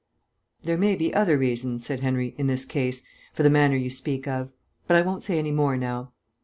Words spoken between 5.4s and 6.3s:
more now."